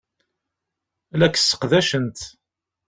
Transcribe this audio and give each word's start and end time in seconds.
La 1.19 1.27
k-sseqdacent. 1.29 2.17